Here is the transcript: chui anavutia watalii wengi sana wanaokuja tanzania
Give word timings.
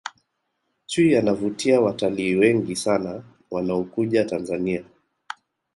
chui 0.85 1.15
anavutia 1.15 1.81
watalii 1.81 2.35
wengi 2.35 2.75
sana 2.75 3.23
wanaokuja 3.51 4.25
tanzania 4.25 4.85